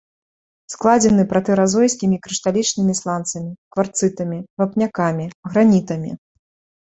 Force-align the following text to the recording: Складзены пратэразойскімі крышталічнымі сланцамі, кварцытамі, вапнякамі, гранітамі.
Складзены 0.73 1.23
пратэразойскімі 1.33 2.17
крышталічнымі 2.25 2.93
сланцамі, 3.01 3.51
кварцытамі, 3.75 4.37
вапнякамі, 4.61 5.25
гранітамі. 5.53 6.11